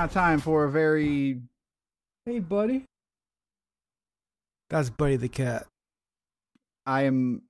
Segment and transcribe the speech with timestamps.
[0.00, 1.38] Now time for a very
[2.24, 2.86] Hey, buddy.
[4.70, 5.66] That's Buddy the cat.
[6.86, 7.42] I am.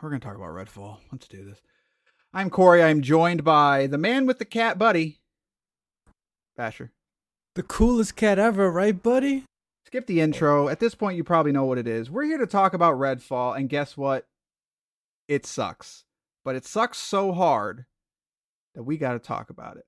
[0.00, 0.96] We're going to talk about Redfall.
[1.10, 1.60] Let's do this.
[2.32, 2.82] I'm Corey.
[2.82, 5.18] I'm joined by the man with the cat, Buddy.
[6.56, 6.90] Basher.
[7.54, 9.44] The coolest cat ever, right, buddy?
[9.84, 10.68] Skip the intro.
[10.68, 12.10] At this point, you probably know what it is.
[12.10, 14.24] We're here to talk about Redfall, and guess what?
[15.28, 16.04] It sucks.
[16.46, 17.84] But it sucks so hard
[18.74, 19.84] that we got to talk about it.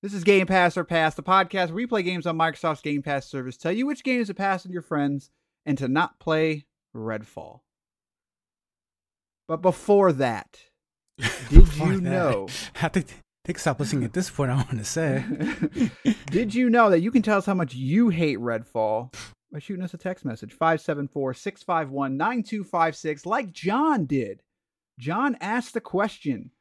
[0.00, 3.02] This is Game Pass or Pass, the podcast where we play games on Microsoft's Game
[3.02, 5.30] Pass service, tell you which games to pass on your friends,
[5.66, 7.62] and to not play Redfall.
[9.48, 10.60] But before that,
[11.18, 12.46] did Before you that, know?
[12.76, 13.04] I have to
[13.44, 14.52] take stop listening at this point.
[14.52, 15.24] I want to say.
[16.26, 19.12] Did you know that you can tell us how much you hate Redfall
[19.50, 24.42] by shooting us a text message 574 651 9256 like John did?
[24.98, 26.52] John asked the question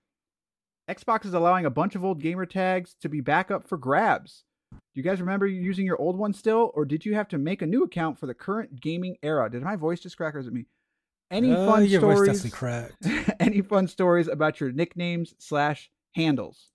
[0.90, 4.44] Xbox is allowing a bunch of old gamer tags to be back up for grabs.
[4.72, 7.62] Do you guys remember using your old one still, or did you have to make
[7.62, 9.50] a new account for the current gaming era?
[9.50, 10.66] Did my voice just crack or is it me?
[11.30, 12.42] Any Uh, fun your voice stories?
[12.44, 13.36] definitely cracked.
[13.42, 16.70] any fun stories about your nicknames slash handles?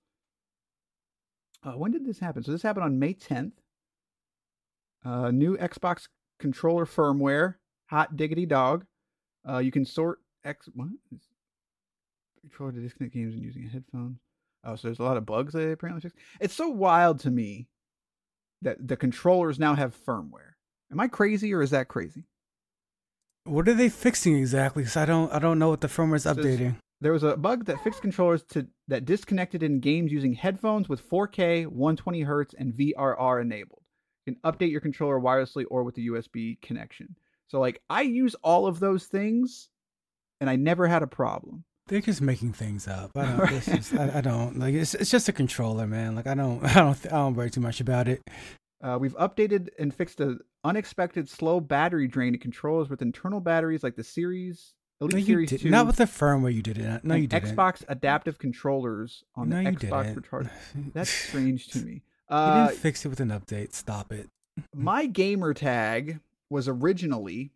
[1.62, 2.42] Uh, when did this happen?
[2.42, 3.52] So this happened on May 10th.
[5.04, 6.08] Uh, new Xbox
[6.38, 7.54] controller firmware,
[7.86, 8.84] hot diggity dog.
[9.48, 10.88] Uh, you can sort X what
[12.42, 14.18] controller to disconnect games and using a headphone.
[14.64, 16.18] Oh, so there's a lot of bugs they apparently fixed.
[16.40, 17.68] It's so wild to me
[18.62, 20.52] that the controllers now have firmware.
[20.90, 22.24] Am I crazy or is that crazy?
[23.44, 24.82] What are they fixing exactly?
[24.82, 26.76] Because I don't, I don't know what the firmware is updating.
[27.00, 31.08] There was a bug that fixed controllers to that disconnected in games using headphones with
[31.10, 33.82] 4K, 120 hertz, and VRR enabled.
[34.24, 37.16] You can update your controller wirelessly or with the USB connection.
[37.48, 39.68] So like I use all of those things,
[40.40, 41.64] and I never had a problem.
[41.88, 43.10] They're just making things up.
[43.16, 43.38] I don't.
[43.38, 43.92] Right.
[44.14, 44.74] I, I don't like.
[44.74, 46.14] It's, it's just a controller, man.
[46.14, 48.22] Like I don't, I don't, I don't worry too much about it.
[48.82, 53.82] Uh, we've updated and fixed an unexpected slow battery drain to controllers with internal batteries
[53.82, 55.70] like the Series Elite No, Series did, 2.
[55.70, 56.52] not with the firmware.
[56.54, 57.04] You did it.
[57.04, 57.56] No, you didn't.
[57.56, 60.48] Xbox adaptive controllers on no, the you Xbox recharge.
[60.94, 61.92] That's strange to me.
[62.30, 63.74] you Uh, didn't fix it with an update.
[63.74, 64.28] Stop it.
[64.74, 66.20] my gamer tag
[66.50, 67.50] was originally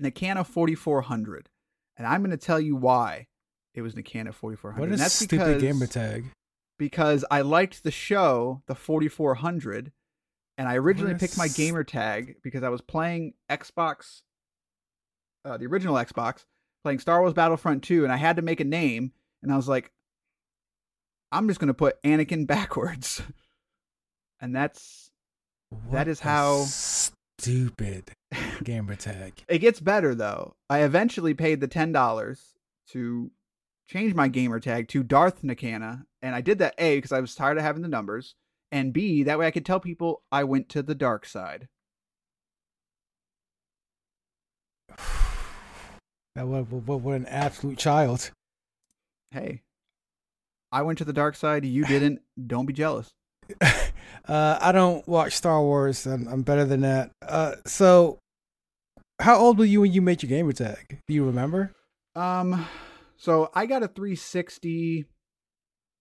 [0.00, 1.48] Nakana 4400,
[1.98, 3.26] and I'm going to tell you why
[3.74, 4.80] it was Nakana 4400.
[4.80, 6.24] What a and that's stupid because, gamer tag.
[6.78, 9.92] Because I liked the show, the 4400,
[10.56, 14.22] and I originally picked my gamer tag because I was playing Xbox,
[15.44, 16.44] uh, the original Xbox,
[16.84, 19.12] playing Star Wars Battlefront 2, and I had to make a name,
[19.42, 19.90] and I was like,
[21.30, 23.20] I'm just gonna put Anakin backwards,
[24.40, 25.10] and that's
[25.70, 28.12] What That is how- stupid
[28.64, 29.44] gamer tag.
[29.48, 30.54] It gets better though.
[30.68, 32.54] I eventually paid the ten dollars
[32.90, 33.30] to
[33.88, 37.34] change my gamer tag to Darth Nakana, and I did that A because I was
[37.34, 38.34] tired of having the numbers,
[38.70, 41.68] and B that way I could tell people I went to the dark side.
[46.34, 48.30] That what, what, what an absolute child.
[49.32, 49.62] Hey,
[50.70, 51.64] I went to the dark side.
[51.64, 52.20] You didn't.
[52.46, 53.10] Don't be jealous.
[54.26, 56.04] Uh, I don't watch Star Wars.
[56.06, 57.12] I'm, I'm better than that.
[57.26, 58.18] Uh, so,
[59.20, 61.00] how old were you when you made your gamer tag?
[61.06, 61.72] Do you remember?
[62.14, 62.66] Um,
[63.16, 65.06] so I got a 360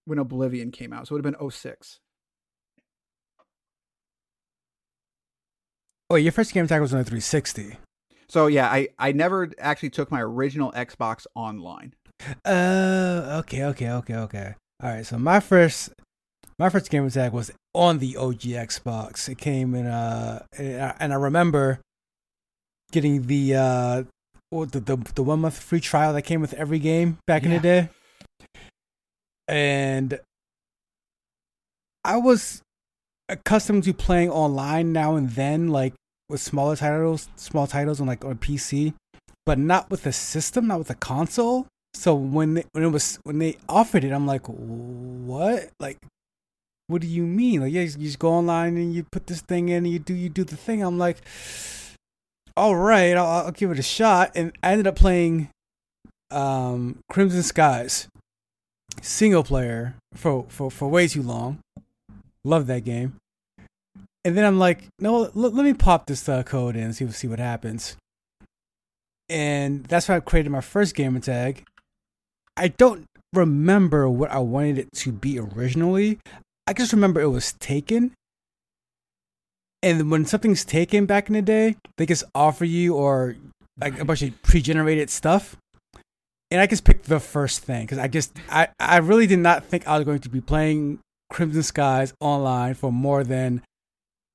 [0.06, 2.00] when Oblivion came out, so it would have been 06.
[6.10, 7.78] Oh, your first gamer tag was on a 360.
[8.30, 11.94] So yeah, I I never actually took my original Xbox online.
[12.46, 14.56] Uh, okay, okay, okay, okay.
[14.82, 15.06] All right.
[15.06, 15.90] So my first,
[16.60, 19.30] my first gamer tag was on the OG Xbox.
[19.30, 21.80] It came in, uh, and I, and I remember
[22.92, 24.04] getting the uh,
[24.52, 27.60] the the the one month free trial that came with every game back in the
[27.60, 27.90] day.
[29.48, 30.20] And
[32.04, 32.62] I was
[33.30, 35.94] accustomed to playing online now and then, like
[36.30, 38.94] with smaller titles, small titles on like on PC,
[39.46, 41.68] but not with the system, not with the console.
[41.94, 45.70] So when they, when it was when they offered it, I'm like, what?
[45.80, 45.98] Like,
[46.88, 47.62] what do you mean?
[47.62, 50.14] Like, yeah, you just go online and you put this thing in and you do
[50.14, 50.84] you do the thing.
[50.84, 51.18] I'm like,
[52.58, 54.32] all right, I'll, I'll give it a shot.
[54.36, 55.50] And I ended up playing
[56.32, 58.08] um, Crimson Skies
[59.02, 61.60] single player for for for way too long.
[62.44, 63.16] Love that game.
[64.26, 67.08] And then I'm like, no, l- let me pop this uh, code in and see
[67.12, 67.96] see what happens.
[69.30, 71.64] And that's why I created my first gamer tag.
[72.56, 76.20] I don't remember what I wanted it to be originally.
[76.66, 78.14] I just remember it was taken.
[79.84, 83.36] And when something's taken back in the day, they just offer you or
[83.80, 85.56] like a bunch of pre-generated stuff.
[86.50, 89.66] And I just picked the first thing because I just I, I really did not
[89.66, 93.62] think I was going to be playing Crimson Skies online for more than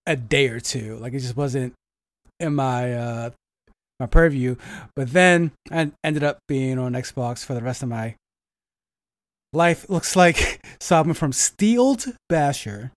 [0.06, 0.96] a day or two.
[0.96, 1.72] Like it just wasn't
[2.38, 3.30] in my uh
[3.98, 4.56] my purview.
[4.94, 8.16] But then I ended up being on Xbox for the rest of my
[9.52, 9.88] life.
[9.88, 12.92] Looks like so I went from Steeled Basher,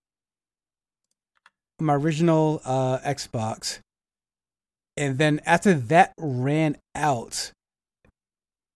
[1.80, 3.80] my original uh Xbox.
[4.96, 7.52] And then after that ran out,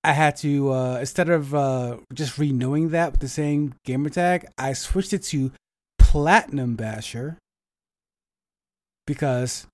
[0.04, 4.46] I had to uh instead of uh just renewing that with the same gamer tag,
[4.58, 5.52] I switched it to
[5.98, 7.38] Platinum Basher
[9.06, 9.66] because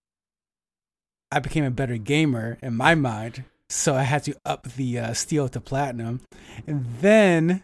[1.30, 3.44] I became a better gamer in my mind.
[3.68, 6.20] So I had to up the uh, steel to platinum,
[6.66, 7.62] and then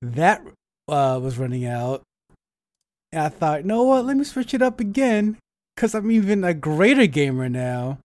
[0.00, 0.40] that
[0.88, 2.02] uh, was running out,
[3.12, 4.04] and I thought, you know what?
[4.04, 5.36] Let me switch it up again
[5.74, 7.98] because I'm even a greater gamer now,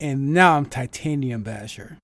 [0.00, 1.98] and now I'm Titanium Basher.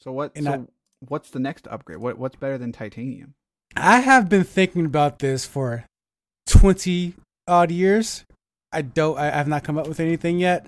[0.00, 0.32] So what?
[0.34, 0.64] And so I-
[1.08, 1.98] what's the next upgrade?
[1.98, 3.34] What what's better than titanium?
[3.76, 5.84] I have been thinking about this for
[6.48, 7.14] 20
[7.46, 8.24] odd years.
[8.72, 10.66] I don't, I have not come up with anything yet,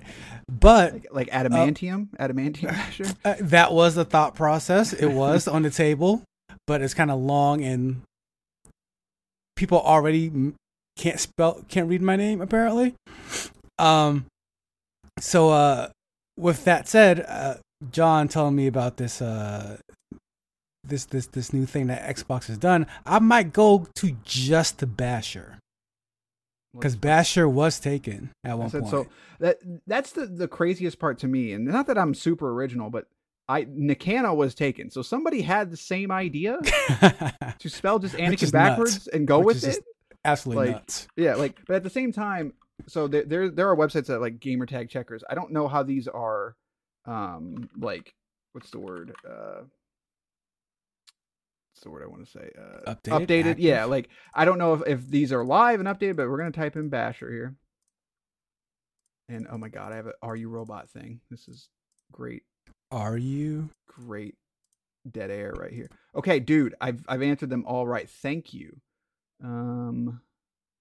[0.48, 3.04] but Like, like adamantium, adamantium basher.
[3.24, 4.92] uh, that was the thought process.
[4.92, 6.22] It was on the table,
[6.66, 8.02] but it's kind of long and
[9.62, 10.52] people already
[10.96, 12.94] can't spell, can't read my name apparently.
[13.78, 14.26] Um,
[15.20, 15.90] so, uh,
[16.36, 17.54] with that said, uh,
[17.92, 19.76] John telling me about this, uh,
[20.82, 24.86] this, this, this new thing that Xbox has done, I might go to just the
[24.88, 25.58] Basher
[26.74, 28.90] because Basher was taken at one said, point.
[28.90, 29.06] so
[29.38, 33.06] that that's the the craziest part to me, and not that I'm super original, but
[33.52, 36.58] I Nikana was taken, so somebody had the same idea
[37.58, 39.06] to spell just Anakin backwards nuts.
[39.08, 39.84] and go Which with it.
[40.24, 41.08] Absolutely like- nuts.
[41.16, 42.52] Yeah, like, but at the same time,
[42.86, 45.22] so there there there are websites that like gamer tag checkers.
[45.28, 46.56] I don't know how these are,
[47.06, 48.14] um, like
[48.52, 49.12] what's the word?
[49.28, 49.62] Uh,
[51.72, 52.50] what's the word I want to say?
[52.58, 53.54] Uh, Updated, updated.
[53.58, 56.50] Yeah, like I don't know if if these are live and updated, but we're gonna
[56.52, 57.56] type in Basher here.
[59.28, 61.20] And oh my god, I have a Are You Robot thing.
[61.30, 61.68] This is
[62.10, 62.42] great,
[62.92, 63.70] Are you?
[63.88, 64.34] great
[65.10, 65.88] dead air right here.
[66.14, 68.08] Okay, dude, I've I've answered them all right.
[68.08, 68.80] Thank you.
[69.42, 70.20] Um,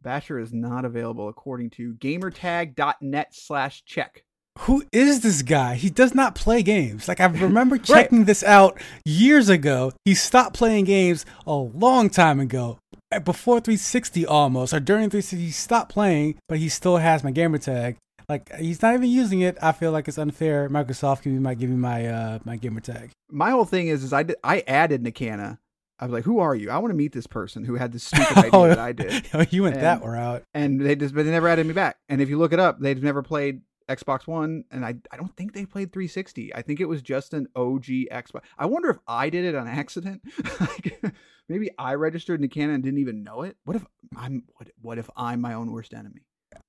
[0.01, 4.23] Basher is not available according to gamertag.net slash check.
[4.59, 5.75] Who is this guy?
[5.75, 7.07] He does not play games.
[7.07, 9.93] Like I remember checking this out years ago.
[10.05, 12.77] He stopped playing games a long time ago.
[13.25, 17.57] Before 360 almost, or during 360, he stopped playing, but he still has my gamer
[17.57, 17.97] tag.
[18.31, 19.57] Like he's not even using it.
[19.61, 20.69] I feel like it's unfair.
[20.69, 23.11] Microsoft give me my give me my uh my gamer tag.
[23.29, 25.57] My whole thing is is I did, I added Nikana.
[25.99, 26.71] I was like, "Who are you?
[26.71, 29.27] I want to meet this person who had this stupid idea Oh, that I did."
[29.33, 30.43] Oh, you went that And- route.
[30.53, 31.97] And they just, but they never added me back.
[32.07, 35.35] And if you look it up, they've never played Xbox One, and I, I don't
[35.35, 36.55] think they played 360.
[36.55, 38.39] I think it was just an OG Xbox.
[38.57, 40.21] I wonder if I did it on accident.
[40.61, 41.03] like,
[41.49, 43.57] maybe I registered canon and didn't even know it.
[43.65, 43.85] What if
[44.15, 46.21] I'm, what, what if I'm my own worst enemy?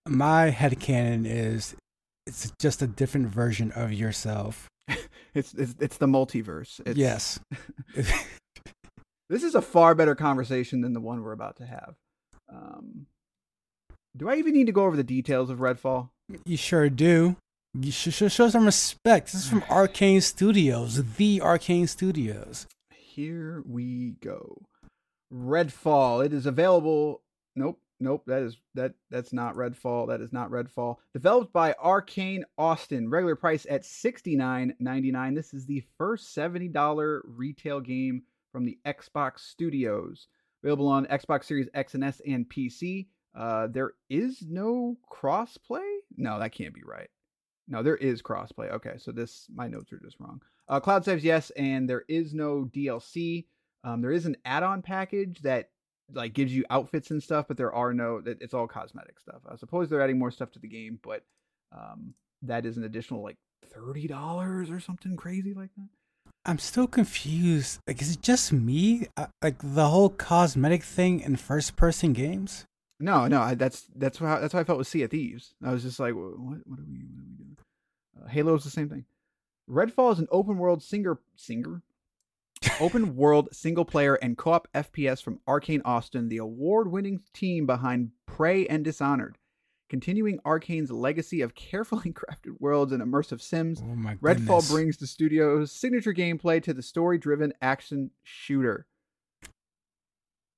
[0.08, 1.74] My head headcanon is
[2.26, 4.68] it's just a different version of yourself.
[5.34, 6.78] It's, it's, it's the multiverse.
[6.84, 7.40] It's, yes.
[9.32, 11.94] This is a far better conversation than the one we're about to have.
[12.52, 13.06] Um,
[14.14, 16.10] do I even need to go over the details of Redfall?
[16.44, 17.36] you sure do.
[17.72, 19.32] You should should show some respect.
[19.32, 22.66] This is from Arkane Studios, the Arkane Studios.
[22.94, 24.66] Here we go.
[25.32, 26.22] Redfall.
[26.22, 27.22] It is available.
[27.56, 28.24] Nope, nope.
[28.26, 28.94] That is that.
[29.10, 30.08] That's not Redfall.
[30.08, 30.96] That is not Redfall.
[31.12, 33.08] Developed by Arkane Austin.
[33.08, 35.34] Regular price at sixty nine ninety nine.
[35.34, 40.28] This is the first seventy dollar retail game from the Xbox Studios.
[40.62, 43.06] Available on Xbox Series X and S and PC.
[43.34, 45.98] Uh, there is no crossplay.
[46.16, 47.08] No, that can't be right.
[47.68, 48.70] No, there is crossplay.
[48.72, 50.40] Okay, so this my notes are just wrong.
[50.68, 53.46] Uh, cloud saves yes, and there is no DLC.
[53.84, 55.70] Um, there is an add-on package that
[56.12, 58.22] like gives you outfits and stuff, but there are no.
[58.24, 59.42] It's all cosmetic stuff.
[59.50, 61.24] I suppose they're adding more stuff to the game, but
[61.72, 65.88] um, that is an additional like thirty dollars or something crazy like that.
[66.44, 67.78] I'm still confused.
[67.86, 69.06] Like, is it just me?
[69.16, 72.64] Uh, Like the whole cosmetic thing in first-person games?
[72.98, 75.54] No, no, I, that's that's how that's how I felt with Sea of Thieves.
[75.64, 77.56] I was just like, what what are we what are we doing?
[78.20, 79.04] Uh, Halo is the same thing.
[79.70, 81.82] Redfall is an open world singer singer
[82.80, 88.66] open world single player and co-op FPS from Arkane Austin, the award-winning team behind Prey
[88.66, 89.38] and Dishonored.
[89.88, 95.70] Continuing Arkane's legacy of carefully crafted worlds and immersive sims, Oh Redfall brings the studio's
[95.70, 98.86] signature gameplay to the story-driven action shooter.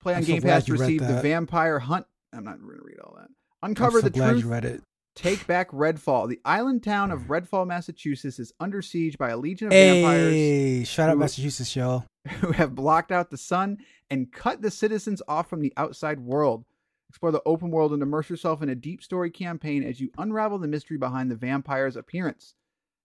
[0.01, 1.21] Play on I'm so Game glad Pass received the.
[1.23, 2.07] Vampire Hunt.
[2.33, 3.29] I'm not going to read all that.
[3.63, 4.45] I'm Uncover so the glad truth.
[4.45, 4.83] you read it.
[5.15, 6.29] Take back Redfall.
[6.29, 10.85] The island town of Redfall, Massachusetts, is under siege by a legion of vampires Hey,
[10.85, 12.05] shout out Massachusetts, y'all.
[12.41, 13.79] who have blocked out the sun
[14.11, 16.65] and cut the citizens off from the outside world.
[17.09, 20.59] Explore the open world and immerse yourself in a deep story campaign as you unravel
[20.59, 22.55] the mystery behind the vampire's appearance.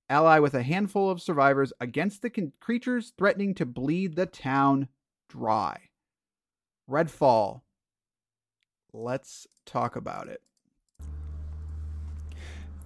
[0.10, 4.88] Ally with a handful of survivors against the con- creatures threatening to bleed the town
[5.30, 5.89] dry.
[6.89, 7.62] Redfall.
[8.92, 10.42] Let's talk about it.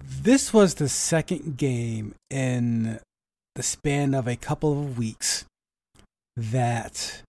[0.06, 3.00] This was the second game in
[3.54, 5.46] the span of a couple of weeks
[6.36, 7.22] that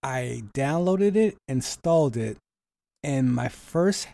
[0.00, 2.36] I downloaded it, installed it,
[3.02, 4.06] and my first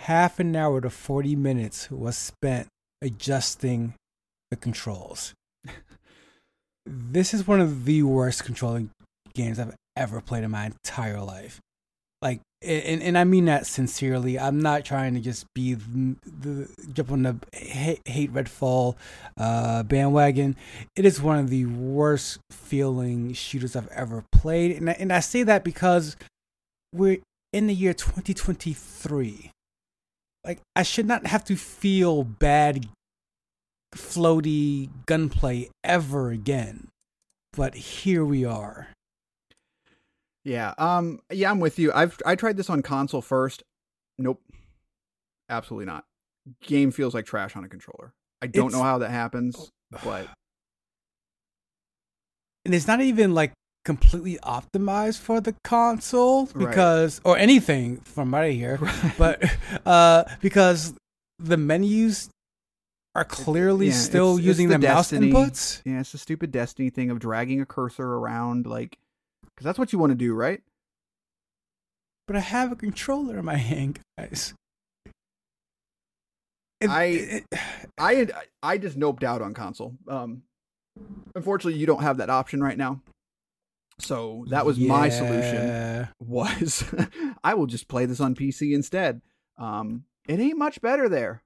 [0.00, 2.68] half an hour to 40 minutes was spent
[3.02, 3.92] adjusting
[4.50, 5.34] the controls.
[6.86, 8.88] this is one of the worst controlling
[9.34, 11.60] games I've ever played in my entire life.
[12.22, 14.38] Like, and, and I mean that sincerely.
[14.38, 18.96] I'm not trying to just be the, the jump on the hate, Redfall
[19.38, 20.56] uh, bandwagon.
[20.94, 25.20] It is one of the worst feeling shooters I've ever played, and I, and I
[25.20, 26.16] say that because
[26.92, 27.18] we're
[27.52, 29.50] in the year 2023.
[30.44, 32.86] Like, I should not have to feel bad,
[33.94, 36.88] floaty gunplay ever again,
[37.54, 38.88] but here we are.
[40.44, 40.74] Yeah.
[40.78, 41.20] Um.
[41.30, 41.92] Yeah, I'm with you.
[41.92, 43.62] I've I tried this on console first.
[44.18, 44.40] Nope.
[45.48, 46.04] Absolutely not.
[46.62, 48.12] Game feels like trash on a controller.
[48.42, 49.70] I don't It's- know how that happens,
[50.04, 50.28] but
[52.64, 53.52] and it's not even like
[53.84, 56.68] completely optimized for the console Right.
[56.68, 58.78] because or anything from right here
[59.16, 59.42] but
[59.86, 60.94] uh because
[61.38, 62.28] the menus
[63.14, 66.52] are clearly yeah, still it's- it's using the, mouse Destiny- inputs Yeah, it's the stupid
[66.52, 68.96] Destiny thing of dragging a cursor around, like,
[69.60, 70.62] because that's what you want to do, right?
[72.26, 74.54] but i have a controller in my hand guys
[76.80, 77.44] It- I- it-
[77.98, 78.28] I
[78.62, 79.96] I just noped out on console.
[80.08, 80.44] Um,
[81.34, 83.02] unfortunately, you don't have that option right now.
[83.98, 86.08] So that was my solution.
[86.20, 86.84] Was
[87.44, 89.20] I will just play this on PC instead.
[89.58, 91.42] Um, it ain't much better there.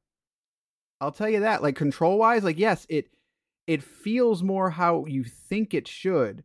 [1.00, 1.62] I'll tell you that.
[1.62, 3.08] Like control wise, like yes, it
[3.66, 6.44] it feels more how you think it should,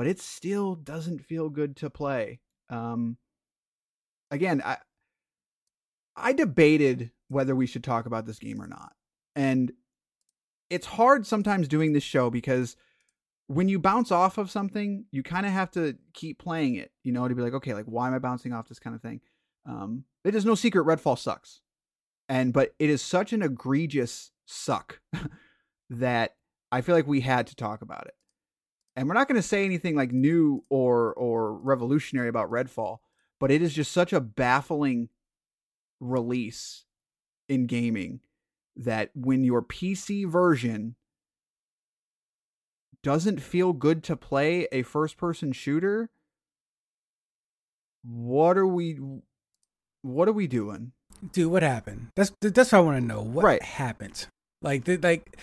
[0.00, 2.40] but it still doesn't feel good to play.
[2.70, 3.18] Um,
[4.30, 4.78] again, I
[6.16, 8.94] I debated whether we should talk about this game or not,
[9.36, 9.70] and
[10.70, 12.76] it's hard sometimes doing this show because
[13.46, 17.12] when you bounce off of something, you kind of have to keep playing it, you
[17.12, 19.20] know, to be like, okay, like why am I bouncing off this kind of thing?
[19.66, 21.60] Um, it is no secret Redfall sucks,
[22.26, 25.02] and but it is such an egregious suck
[25.90, 26.36] that
[26.72, 28.14] I feel like we had to talk about it.
[28.96, 32.98] And we're not going to say anything like new or or revolutionary about Redfall,
[33.38, 35.08] but it is just such a baffling
[36.00, 36.84] release
[37.48, 38.20] in gaming
[38.76, 40.96] that when your PC version
[43.02, 46.10] doesn't feel good to play a first person shooter,
[48.02, 48.98] what are we
[50.02, 50.92] what are we doing?
[51.32, 52.08] Dude, what happened?
[52.16, 53.22] That's that's what I want to know.
[53.22, 53.62] What Right.
[53.62, 54.26] happened?
[54.62, 55.38] Like, like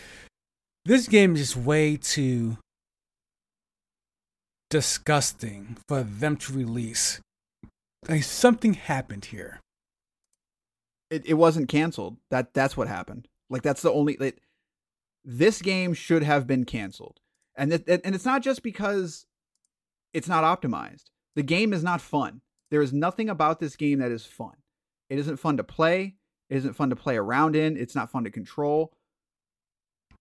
[0.86, 2.58] this game is just way too
[4.70, 7.20] disgusting for them to release.
[8.08, 9.60] Like something happened here.
[11.10, 12.18] It it wasn't canceled.
[12.32, 13.28] That that's what happened.
[13.50, 14.40] Like that's the only it,
[15.24, 17.20] this game should have been canceled.
[17.56, 19.26] And it, and it's not just because
[20.14, 21.06] it's not optimized.
[21.36, 22.42] The game is not fun.
[22.72, 24.56] There is nothing about this game that is fun.
[25.10, 26.16] It isn't fun to play.
[26.50, 27.78] It isn't fun to play around in.
[27.78, 28.94] It's not fun to control.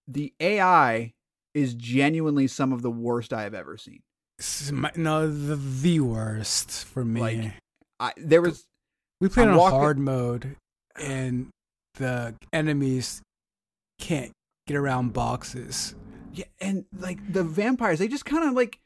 [0.09, 1.15] The AI
[1.55, 4.03] is genuinely some of the worst I have ever seen.
[4.97, 7.21] No, the, the worst for me.
[7.21, 7.52] Like,
[7.99, 8.64] I there was
[9.21, 10.57] we played I'm on walking- hard mode,
[11.00, 11.49] and
[11.95, 13.23] the enemies
[13.99, 14.33] can't
[14.66, 15.95] get around boxes.
[16.35, 18.78] yeah, and like the vampires, they just kind of like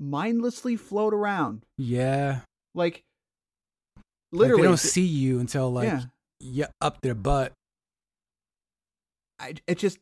[0.00, 1.62] mindlessly float around.
[1.78, 2.40] Yeah,
[2.74, 3.02] Like
[4.32, 6.02] Like, literally they don't th- see you until like yeah.
[6.40, 7.52] you up their butt.
[9.38, 9.98] I, it just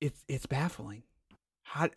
[0.00, 1.02] it's it's baffling.
[1.64, 1.88] How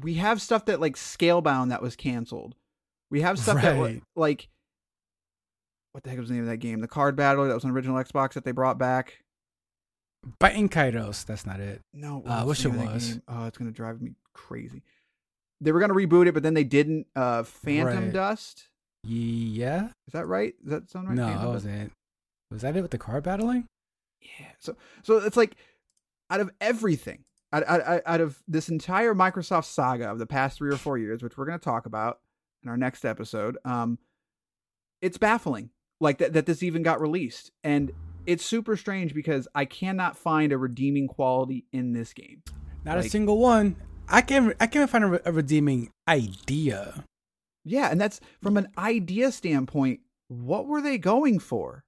[0.00, 2.54] we have stuff that like Scalebound that was canceled.
[3.10, 4.48] We have stuff that wa- like
[5.92, 6.80] what the heck was the name of that game?
[6.80, 9.22] The card battle that was on original Xbox that they brought back.
[10.38, 11.80] Biting Kairos, that's not it.
[11.94, 13.20] No, Uh, I what's wish it that was.
[13.28, 14.82] Oh, it's gonna drive me crazy.
[15.60, 17.06] They were gonna reboot it, but then they didn't.
[17.16, 18.12] Uh, Phantom Right.
[18.12, 18.68] Dust.
[19.04, 20.54] Yeah, Is that right?
[20.64, 21.16] Is that sound right?
[21.16, 21.92] no, Phantom that wasn't it.
[22.50, 23.66] Was that it with the card battling?
[24.20, 24.50] Yeah.
[24.58, 25.56] So so it's like
[26.30, 30.72] out of everything, out, out, out of this entire Microsoft saga of the past three
[30.72, 32.20] or four years, which we're going to talk about
[32.62, 33.98] in our next episode, um,
[35.00, 37.92] it's baffling like that that this even got released, and
[38.26, 42.42] it's super strange because I cannot find a redeeming quality in this game.
[42.84, 43.76] Not a single one.
[44.08, 44.54] I can't.
[44.60, 47.04] I can't find a, re- a redeeming idea.
[47.64, 50.00] Yeah, and that's from an idea standpoint.
[50.28, 51.84] What were they going for?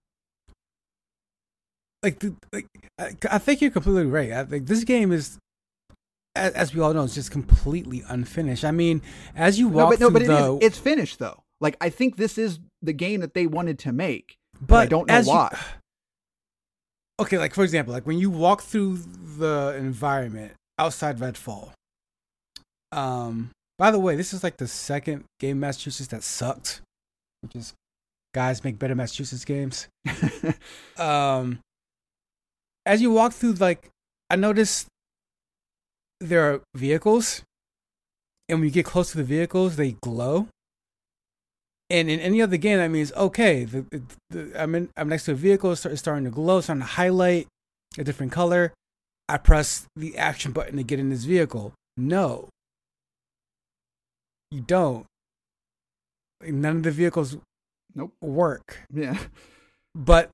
[2.02, 2.66] Like, the, like
[2.98, 4.32] I, I think you're completely right.
[4.32, 5.38] I think this game is,
[6.34, 8.64] as, as we all know, it's just completely unfinished.
[8.64, 9.02] I mean,
[9.34, 10.58] as you No, walk but no, through but the, is.
[10.62, 11.42] It's finished though.
[11.60, 14.86] Like I think this is the game that they wanted to make, but, but I
[14.86, 15.58] don't know as you- why.
[17.20, 18.98] okay, like for example, like when you walk through
[19.38, 21.70] the environment outside Redfall.
[22.92, 23.50] Um.
[23.78, 26.82] By the way, this is like the second game in Massachusetts that sucked,
[27.40, 27.72] which is
[28.34, 29.88] guys make better Massachusetts games.
[30.98, 31.60] um
[32.86, 33.88] as you walk through like
[34.30, 34.86] i noticed
[36.20, 37.42] there are vehicles
[38.48, 40.48] and when you get close to the vehicles they glow
[41.88, 45.24] and in any other game that means okay the, the, the, i'm in i'm next
[45.24, 47.46] to a vehicle it's starting to glow it's starting to highlight
[47.98, 48.72] a different color
[49.28, 52.48] i press the action button to get in this vehicle no
[54.50, 55.06] you don't
[56.42, 57.36] none of the vehicles
[57.94, 58.12] Nope.
[58.20, 59.18] work yeah.
[59.94, 60.30] but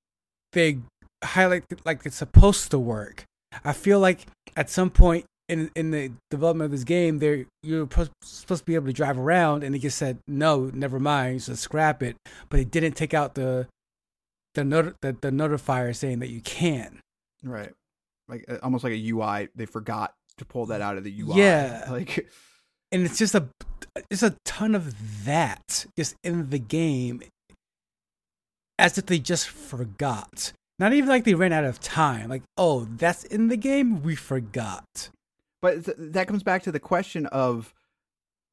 [0.52, 0.78] they
[1.22, 3.24] highlight like it's supposed to work.
[3.64, 7.88] I feel like at some point in in the development of this game, there you're
[8.22, 11.54] supposed to be able to drive around, and it just said no, never mind, so
[11.54, 12.16] scrap it.
[12.48, 13.68] But it didn't take out the
[14.54, 17.00] the not- the, the notifier saying that you can.
[17.44, 17.72] Right.
[18.28, 19.48] Like uh, almost like a UI.
[19.54, 21.38] They forgot to pull that out of the UI.
[21.38, 21.84] Yeah.
[21.90, 22.28] Like
[22.92, 23.48] and it's just a
[24.10, 27.22] it's a ton of that just in the game
[28.78, 32.86] as if they just forgot not even like they ran out of time like oh
[32.96, 35.10] that's in the game we forgot
[35.62, 37.74] but th- that comes back to the question of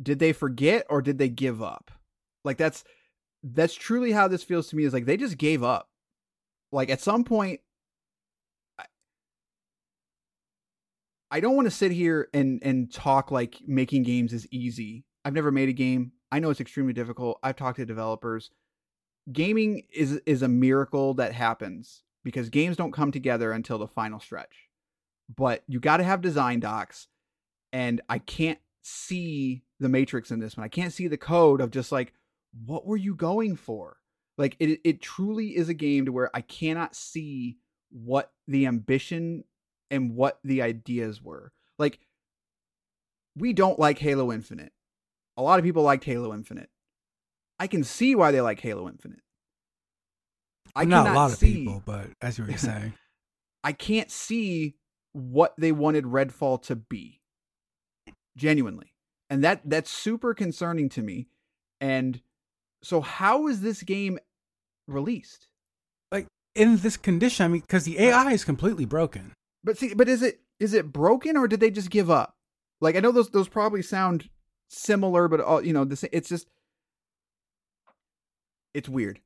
[0.01, 1.91] did they forget or did they give up?
[2.43, 2.83] Like that's
[3.43, 5.89] that's truly how this feels to me is like they just gave up.
[6.71, 7.61] Like at some point
[8.79, 8.85] I-
[11.31, 15.05] I don't want to sit here and and talk like making games is easy.
[15.25, 16.13] I've never made a game.
[16.31, 17.39] I know it's extremely difficult.
[17.43, 18.49] I've talked to developers.
[19.31, 24.19] Gaming is is a miracle that happens because games don't come together until the final
[24.19, 24.69] stretch.
[25.35, 27.07] But you got to have design docs
[27.71, 30.63] and I can't see the matrix in this one.
[30.63, 32.13] I can't see the code of just like
[32.65, 33.97] what were you going for?
[34.37, 37.57] Like it it truly is a game to where I cannot see
[37.89, 39.43] what the ambition
[39.91, 41.51] and what the ideas were.
[41.79, 41.99] Like
[43.35, 44.71] we don't like Halo Infinite.
[45.37, 46.69] A lot of people liked Halo Infinite.
[47.59, 49.21] I can see why they like Halo Infinite.
[50.75, 52.93] I not a lot of see- people but as you were saying
[53.63, 54.75] I can't see
[55.13, 57.21] what they wanted Redfall to be.
[58.35, 58.93] genuinely,
[59.29, 61.27] and that that's super concerning to me.
[61.79, 62.21] And
[62.83, 64.19] so, how is this game
[64.87, 65.47] released?
[66.11, 69.33] Like in this condition, I mean, because the AI is completely broken.
[69.63, 72.35] But see, but is it is it broken or did they just give up?
[72.81, 74.29] Like I know those those probably sound
[74.69, 76.47] similar, but all you know, this it's just
[78.73, 79.19] it's weird.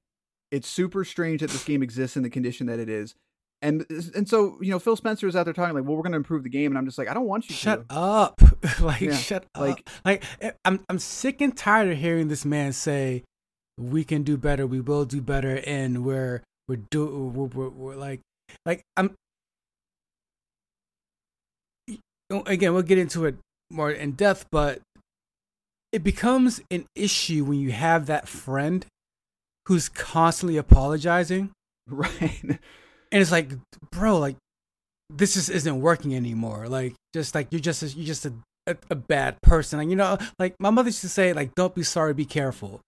[0.52, 3.16] It's super strange that this game exists in the condition that it is.
[3.62, 6.12] And and so you know Phil Spencer is out there talking like, well, we're going
[6.12, 7.96] to improve the game, and I'm just like, I don't want you to Shut to.
[7.96, 8.40] up!
[8.82, 9.90] like, Yeah, shut like- up!
[10.06, 13.24] Like, eh, I'm I'm sick and tired of hearing this man say,
[13.80, 14.68] "We can do better.
[14.68, 18.22] We will do better," and we're we're do we're, we're, we're like
[18.66, 19.16] like I'm.
[22.30, 23.38] Again, we'll get into it
[23.72, 24.82] more in depth, but
[25.94, 28.86] it becomes an issue when you have that friend
[29.68, 31.52] who's constantly apologizing
[31.90, 32.60] Right.
[33.12, 33.52] And it's like
[33.92, 34.36] bro like
[35.10, 36.68] this just isn't working anymore.
[36.68, 38.34] Like just like you're just a, you're just a,
[38.68, 39.80] a, a bad person.
[39.80, 42.82] Like you know like my mother used to say like don't be sorry be careful.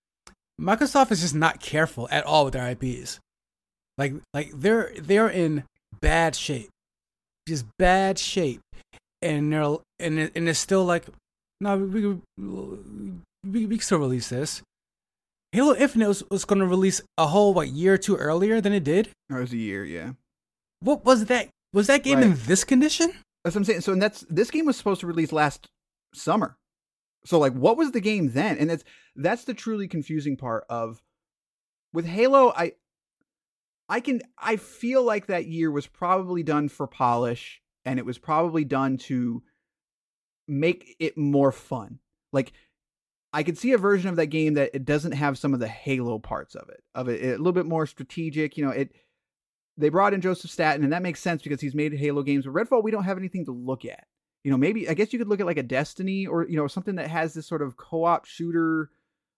[0.60, 3.20] Microsoft is just not careful at all with their ips
[4.00, 5.66] like like they're they're in
[6.02, 6.70] bad shape.
[7.48, 8.62] Just bad shape.
[9.22, 11.06] And they're and, and it's still like
[11.60, 12.18] no we we,
[13.46, 14.62] we, we can still release this
[15.52, 18.74] halo infinite was, was going to release a whole what year or two earlier than
[18.74, 20.12] it did Or it was a year, yeah.
[20.80, 21.50] what was that?
[21.74, 23.14] Was that game in this condition?
[23.44, 23.82] That's what I'm saying.
[23.82, 25.68] So, and that's this game was supposed to release last
[26.14, 26.58] summer.
[27.26, 28.58] So, like, what was the game then?
[28.58, 28.84] And that's
[29.16, 31.02] that's the truly confusing part of
[31.94, 32.52] with Halo.
[32.56, 32.74] I
[33.88, 38.18] I can I feel like that year was probably done for polish, and it was
[38.18, 39.44] probably done to
[40.48, 42.00] make it more fun.
[42.34, 42.52] Like,
[43.32, 45.68] I could see a version of that game that it doesn't have some of the
[45.68, 48.58] Halo parts of it, of it a little bit more strategic.
[48.58, 48.92] You know, it
[49.78, 52.46] they brought in Joseph Staten, and that makes sense because he's made Halo games.
[52.46, 54.08] But Redfall, we don't have anything to look at.
[54.44, 56.68] You know, maybe I guess you could look at like a Destiny or you know
[56.68, 58.89] something that has this sort of co-op shooter,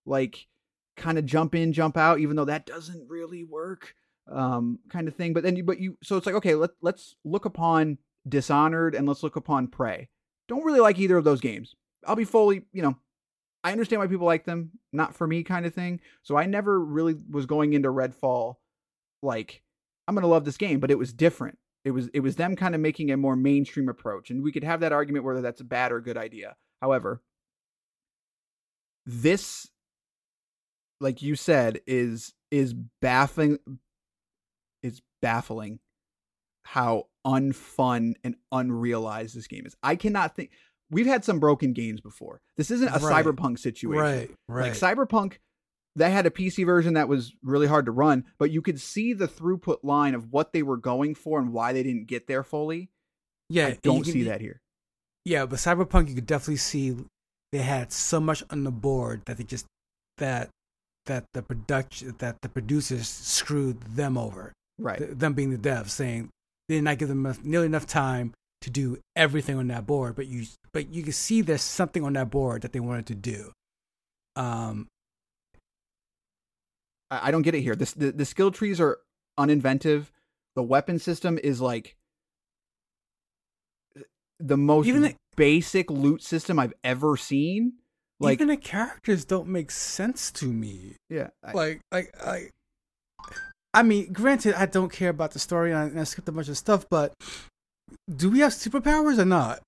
[0.05, 0.47] like
[0.95, 3.95] kind of jump in, jump out, even though that doesn't really work,
[4.31, 5.33] um, kind of thing.
[5.33, 9.07] But then you, but you, so it's like okay, let let's look upon Dishonored and
[9.07, 10.07] let's look upon Prey.
[10.47, 11.75] Don't really like either of those games.
[12.05, 12.97] I'll be fully, you know,
[13.63, 15.99] I understand why people like them, not for me, kind of thing.
[16.23, 18.55] So I never really was going into Redfall
[19.21, 19.61] like
[20.07, 21.57] I'm gonna love this game, but it was different.
[21.85, 24.63] It was it was them kind of making a more mainstream approach, and we could
[24.63, 26.55] have that argument whether that's a bad or good idea.
[26.81, 27.21] However,
[29.05, 29.67] this,
[30.99, 33.59] like you said, is is baffling.
[34.83, 35.79] Is baffling
[36.63, 39.75] how unfun and unrealized this game is.
[39.83, 40.51] I cannot think.
[40.91, 42.41] We've had some broken games before.
[42.57, 43.25] This isn't a Right.
[43.25, 44.01] cyberpunk situation.
[44.03, 44.63] Right, right.
[44.63, 45.37] Like Cyberpunk,
[45.95, 49.13] that had a PC version that was really hard to run, but you could see
[49.13, 52.43] the throughput line of what they were going for and why they didn't get there
[52.43, 52.89] fully.
[53.49, 54.61] yeah, I don't can- see that here.
[55.25, 56.95] Yeah, but Cyberpunk, you could definitely see
[57.51, 59.65] they had so much on the board that they just
[60.17, 60.49] that
[61.07, 64.53] that the production that the producers screwed them over.
[64.77, 64.99] Right.
[64.99, 66.29] Th- them being the devs, saying
[66.69, 70.15] they did not give them enough, nearly enough time to do everything on that board.
[70.15, 73.15] But you but you can see there's something on that board that they wanted to
[73.15, 73.51] do.
[74.35, 74.87] Um,
[77.09, 77.75] I, I don't get it here.
[77.75, 78.99] This the, the skill trees are
[79.39, 80.05] uninventive.
[80.55, 81.95] The weapon system is like
[84.39, 87.73] the most Even the- basic loot system I've ever seen.
[88.19, 90.97] Like even the characters don't make sense to me.
[91.09, 92.49] yeah, I- like like I
[93.73, 96.31] I mean, granted, I don't care about the story and I, and I skipped a
[96.33, 97.13] bunch of stuff, but
[98.13, 99.61] do we have superpowers or not?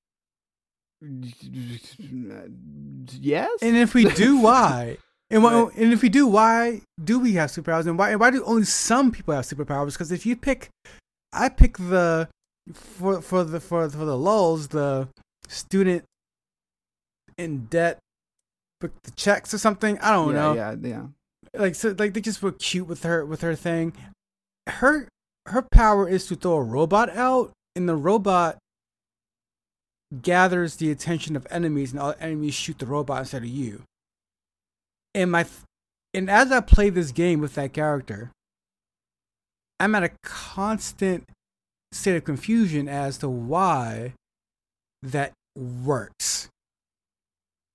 [3.19, 3.51] yes.
[3.61, 4.97] And if we do, why?
[5.29, 5.75] And, why, Right.
[5.75, 7.87] and if we do, why do we have superpowers?
[7.87, 8.11] And why?
[8.11, 9.93] And why do only some people have superpowers?
[9.93, 10.69] Because if you pick,
[11.31, 12.29] I pick the
[12.73, 15.07] for for the for for the lulls the
[15.47, 16.03] student
[17.37, 17.99] in debt,
[18.79, 19.97] book the checks or something.
[19.99, 20.53] I don't yeah, know.
[20.53, 21.05] yeah, yeah.
[21.59, 23.93] like so like they just were cute with her with her thing.
[24.67, 25.07] Her
[25.47, 28.57] her power is to throw a robot out, and the robot
[30.21, 33.83] gathers the attention of enemies, and all enemies shoot the robot instead of you.
[35.15, 35.45] And my
[36.13, 38.31] and as I play this game with that character,
[39.79, 41.27] I'm at a constant
[41.91, 44.13] state of confusion as to why
[45.01, 46.49] that works.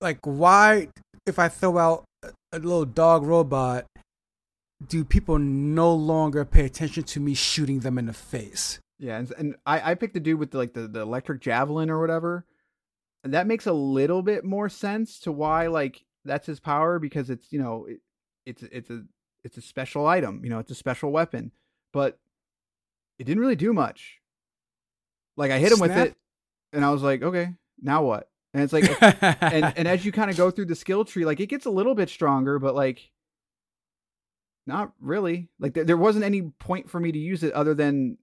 [0.01, 0.89] Like why
[1.25, 3.85] if I throw out a little dog robot,
[4.85, 8.79] do people no longer pay attention to me shooting them in the face?
[8.99, 11.89] Yeah, and, and I, I picked the dude with the, like the, the electric javelin
[11.89, 12.45] or whatever.
[13.23, 17.29] And that makes a little bit more sense to why like that's his power because
[17.29, 17.99] it's you know it,
[18.45, 19.03] it's it's a
[19.43, 21.51] it's a special item you know it's a special weapon,
[21.91, 22.19] but
[23.17, 24.19] it didn't really do much.
[25.35, 26.15] Like I hit him with it,
[26.73, 28.29] and I was like, okay, now what?
[28.53, 28.85] And it's like,
[29.41, 31.71] and and as you kind of go through the skill tree, like it gets a
[31.71, 33.11] little bit stronger, but like
[34.65, 35.49] not really.
[35.59, 38.17] Like there, there wasn't any point for me to use it other than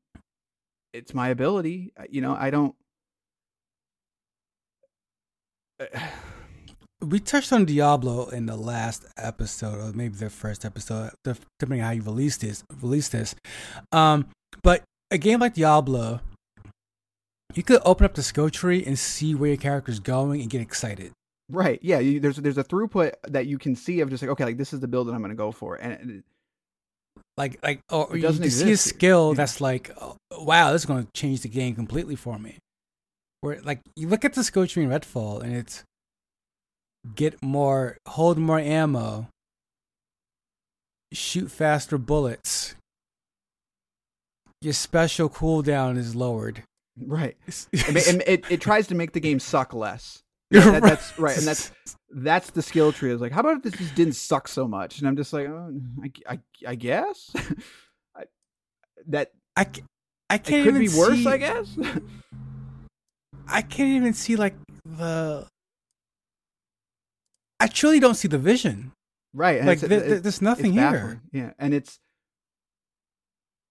[0.97, 1.93] it's my ability.
[1.99, 2.75] Uh, You know, I don't.
[7.03, 11.87] we touched on Diablo in the last episode, or maybe the first episode, depending on
[11.87, 12.65] how you release this.
[12.81, 13.35] Release this,
[13.93, 14.27] um,
[14.63, 16.21] but a game like Diablo,
[17.55, 20.61] you could open up the skill tree and see where your character's going and get
[20.61, 21.13] excited.
[21.49, 21.79] Right.
[21.83, 22.01] Yeah.
[22.01, 24.73] You, there's there's a throughput that you can see of just like okay, like this
[24.73, 26.25] is the build that I'm going to go for, and
[27.37, 29.37] Like, like, oh, or you can see a skill Yeah.
[29.37, 32.57] that's like, oh, wow, this is going to change the game completely for me.
[33.43, 35.85] Where, like, you look at the skill tree in Redfall, and it's
[37.15, 39.29] get more, hold more ammo,
[41.13, 42.75] shoot faster bullets.
[44.63, 46.63] Your special cooldown is lowered.
[46.99, 47.37] right.
[47.73, 50.23] It, it it tries to make the game suck less.
[50.51, 51.71] You're That- that's right, and that's
[52.19, 53.13] that's the skill tree.
[53.13, 54.99] It's like, how about if this just didn't suck so much?
[54.99, 55.71] And I'm just like, oh,
[56.03, 57.31] I, I, I guess
[58.17, 58.23] I,
[59.09, 59.67] that I,
[60.31, 61.19] I can't could even be worse.
[61.19, 61.77] see- I guess.
[63.49, 65.47] I can't even see like the.
[67.61, 68.93] I truly don't see the vision.
[69.35, 69.59] right.
[69.59, 71.21] and Like there- it- there's nothing here.
[71.33, 71.99] Yeah, and it's.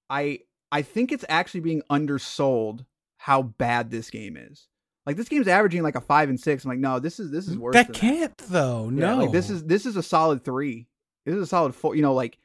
[0.10, 0.40] I
[0.72, 2.86] I think it's actually being undersold
[3.18, 4.68] how bad this game is.
[5.06, 6.64] Like this game's averaging like a five and six.
[6.64, 7.74] I'm like, no, this is this is worse.
[7.74, 8.86] That can't though.
[8.86, 10.88] Yeah, No, like this is this is a solid three.
[11.26, 11.96] This is a solid four.
[11.96, 12.38] You know, like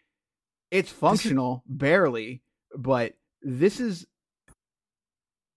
[0.70, 2.42] it's functional barely,
[2.76, 4.06] but this is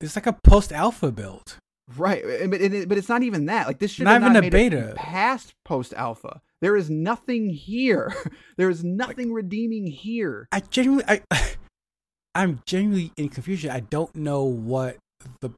[0.02, 1.58] it's like a post alpha build.
[1.98, 2.24] right.
[2.50, 3.68] But it, but it's not even that.
[3.68, 4.94] Like this should Not even not a beta.
[4.96, 6.42] past post alpha.
[6.62, 8.13] There is nothing here.
[8.58, 10.48] there is nothing redeeming here.
[10.52, 11.22] I genuinely, I,
[12.36, 13.70] I'm genuinely in confusion.
[13.72, 14.98] I don't know what
[15.42, 15.52] the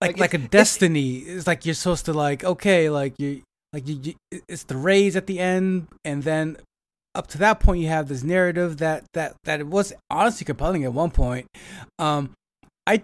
[0.00, 1.64] like Like, like, a destiny is like.
[1.66, 4.40] You're supposed to like okay, like you like you, you.
[4.48, 6.56] It's the raise at the end, and then
[7.14, 10.84] up to that point, you have this narrative that that that it was honestly compelling
[10.84, 11.46] at one point.
[11.98, 12.34] Um,
[12.86, 13.02] I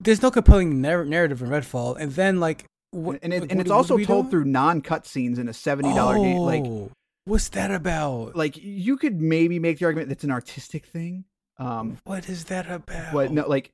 [0.00, 2.64] there's no compelling narr- narrative in Redfall, and then like.
[2.90, 4.30] What, and it, like, and what- it's what also told doing?
[4.30, 6.38] through non cutscenes in a seventy dollar game.
[6.38, 6.90] Like Oh,
[7.26, 8.34] what's that about?
[8.34, 11.26] like you could maybe make the argument that's an artistic thing.
[11.58, 13.12] Um, what is that about?
[13.12, 13.70] but no, like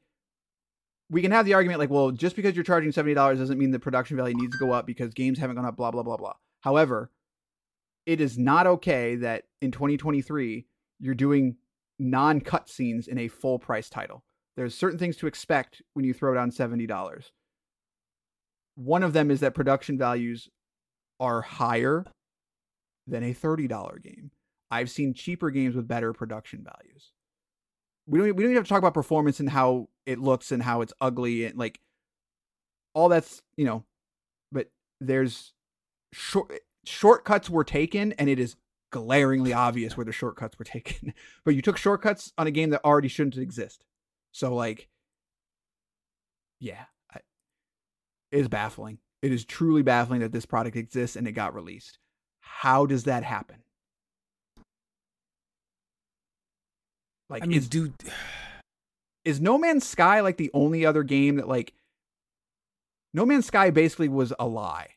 [1.10, 3.70] we can have the argument like, well, just because you're charging seventy dollars doesn't mean
[3.70, 5.76] the production value needs to go up because games haven't gone up.
[5.76, 6.34] Blah blah blah blah.
[6.60, 7.10] However,
[8.06, 10.66] it is not okay that in 2023
[11.00, 11.56] you're doing
[11.98, 14.24] non cutscenes in a full price title.
[14.56, 17.32] There's certain things to expect when you throw down seventy dollars.
[18.76, 20.48] One of them is that production values
[21.20, 22.04] are higher
[23.06, 24.30] than a thirty dollar game.
[24.70, 27.12] I've seen cheaper games with better production values
[28.06, 30.62] we don't we don't even have to talk about performance and how it looks and
[30.62, 31.80] how it's ugly and like
[32.92, 33.84] all that's you know
[34.52, 34.68] but
[35.00, 35.52] there's
[36.12, 36.52] short
[36.84, 38.56] shortcuts were taken and it is
[38.90, 41.12] glaringly obvious where the shortcuts were taken.
[41.44, 43.84] But you took shortcuts on a game that already shouldn't exist.
[44.32, 44.88] So like
[46.60, 47.20] yeah I,
[48.30, 48.98] it is baffling.
[49.22, 51.98] It is truly baffling that this product exists and it got released.
[52.40, 53.63] How does that happen
[57.34, 57.92] like I mean, is, dude,
[59.24, 61.72] is No Man's Sky like the only other game that like
[63.12, 64.90] No Man's Sky basically was a lie.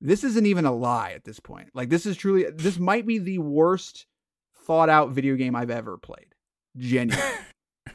[0.00, 1.68] This isn't even a lie at this point.
[1.74, 4.04] Like this is truly this might be the worst
[4.64, 6.26] thought out video game I've ever played.
[6.76, 7.24] Genuinely.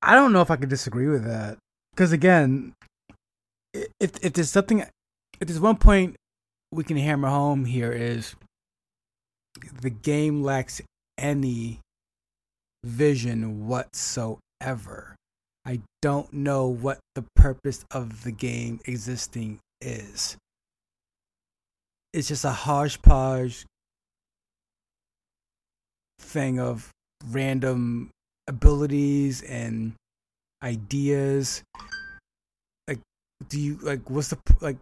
[0.00, 1.58] I don't know if I could disagree with that.
[1.90, 2.72] Because again,
[3.74, 6.16] if if there's something, if there's one point
[6.72, 8.34] we can hammer home here is
[9.80, 10.80] the game lacks
[11.18, 11.80] any
[12.84, 15.16] vision whatsoever.
[15.64, 20.36] I don't know what the purpose of the game existing is.
[22.12, 23.66] It's just a hodgepodge
[26.20, 26.90] thing of
[27.30, 28.10] random
[28.46, 29.94] abilities and
[30.62, 31.62] ideas.
[32.88, 33.00] Like,
[33.48, 34.08] do you like?
[34.08, 34.78] What's the like?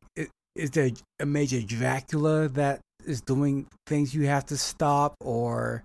[0.55, 5.85] Is there a major Dracula that is doing things you have to stop, or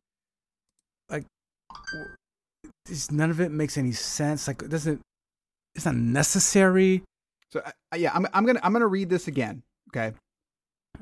[1.09, 1.25] like?
[2.87, 4.47] Just none of it makes any sense.
[4.47, 5.01] Like, it doesn't.
[5.75, 7.03] It's not necessary.
[7.51, 9.63] So uh, yeah, I'm I'm gonna I'm gonna read this again.
[9.89, 10.15] Okay.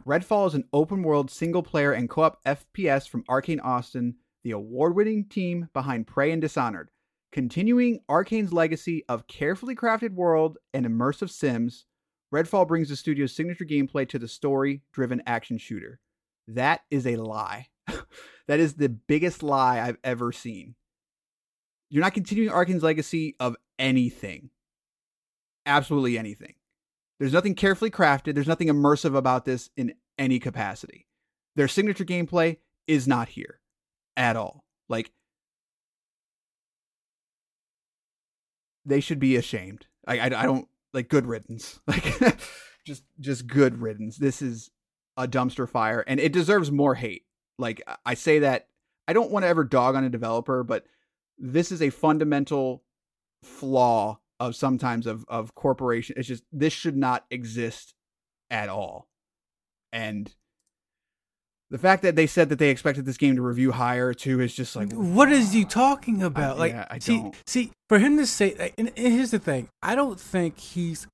[0.05, 5.25] Redfall is an open world single player and co-op FPS from Arkane Austin, the award-winning
[5.25, 6.89] team behind Prey and Dishonored,
[7.31, 11.85] continuing Arkane's legacy of carefully crafted world and immersive sims.
[12.33, 15.99] Redfall brings the studio's signature gameplay to the story-driven action shooter.
[16.47, 17.67] That is a lie.
[18.47, 20.75] that is the biggest lie I've ever seen.
[21.89, 24.49] You're not continuing Arkane's legacy of anything
[25.67, 26.55] absolutely anything.
[27.19, 28.33] There's nothing carefully crafted.
[28.33, 31.05] There's nothing immersive about this in any capacity.
[31.55, 32.57] Their signature gameplay
[32.87, 33.59] is not here
[34.15, 34.63] at all.
[34.89, 35.11] Like
[38.85, 39.87] they should be ashamed.
[40.07, 41.79] I, I, I don't like good riddance.
[41.87, 42.39] Like
[42.85, 44.15] just just good riddance.
[44.15, 44.71] This is
[45.17, 47.23] a dumpster fire, and it deserves more hate.
[47.59, 48.67] Like I say that
[49.07, 50.85] I don't want to ever dog on a developer, but
[51.37, 52.83] this is a fundamental
[53.43, 56.15] flaw of sometimes of of corporation.
[56.17, 57.93] It's just this should not exist
[58.49, 59.07] at all,
[59.91, 60.31] and
[61.69, 64.53] the fact that they said that they expected this game to review higher too is
[64.53, 66.57] just like what is you talking about?
[66.57, 67.35] I- like, yeah, I see, don't.
[67.45, 71.07] see, for him to say, and here's the thing: I don't think he's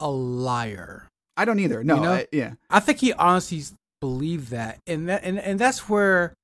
[0.00, 1.08] a liar.
[1.38, 1.82] I don't either.
[1.84, 2.12] No, You know?
[2.12, 3.62] I- yeah, I think he honestly
[4.00, 6.34] believed that, and that, and, and that's where,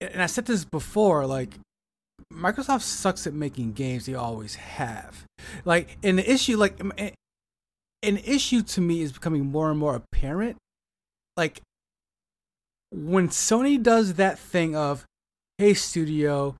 [0.00, 1.54] and I said this before, like
[2.32, 4.06] Microsoft sucks at making games.
[4.06, 5.24] They always have.
[5.64, 10.56] Like, and the issue, like, an issue to me is becoming more and more apparent.
[11.36, 11.60] Like,
[12.90, 15.04] when Sony does that thing of,
[15.58, 16.56] "Hey, studio,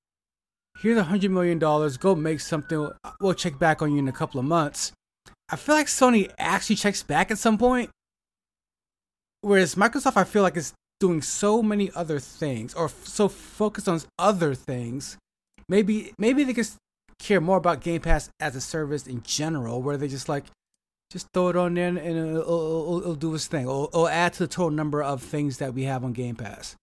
[0.81, 1.97] here's a hundred million dollars.
[1.97, 2.91] Go make something.
[3.21, 4.93] We'll check back on you in a couple of months."
[5.51, 7.91] I feel like Sony actually checks back at some point.
[9.41, 13.89] Whereas Microsoft, I feel like is doing so many other things or f- so focused
[13.89, 15.17] on other things.
[15.69, 16.77] Maybe maybe they just
[17.19, 20.45] care more about Game Pass as a service in general, where they just like
[21.11, 23.63] just throw it on there and it'll, it'll, it'll do its thing.
[23.63, 26.75] It'll, it'll add to the total number of things that we have on Game Pass.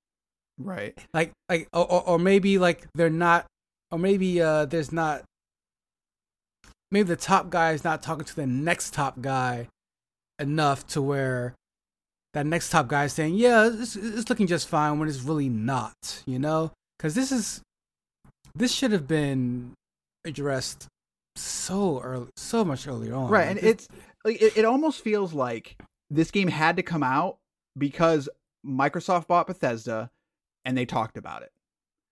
[0.58, 0.98] right.
[1.14, 3.46] Like like or, or, or maybe like they're not,
[3.92, 5.24] or maybe uh there's not.
[6.96, 9.68] Maybe the top guy is not talking to the next top guy
[10.40, 11.54] enough to where
[12.34, 15.50] that next top guy is saying, "Yeah, it's, it's looking just fine," when it's really
[15.50, 16.24] not.
[16.26, 17.62] You know, because this is
[18.56, 19.74] this should have been
[20.24, 20.88] addressed
[21.36, 23.30] so early, so much earlier on.
[23.30, 23.88] right Like, and this- it's
[24.24, 25.76] like it, it almost feels like
[26.10, 27.36] this game had to come out
[27.78, 28.30] because
[28.66, 30.10] microsoft bought bethesda
[30.64, 31.52] and they talked about it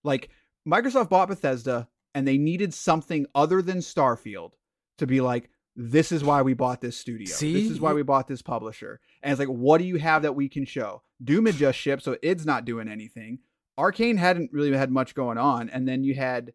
[0.04, 0.28] like
[0.68, 4.52] microsoft bought bethesda and they needed something other than starfield
[4.98, 7.54] to be like this is why we bought this studio See?
[7.54, 10.36] this is why we bought this publisher and it's like what do you have that
[10.36, 13.40] we can show doom had just shipped so it's not doing anything
[13.80, 16.54] Arkane hadn't really had much going on and then you had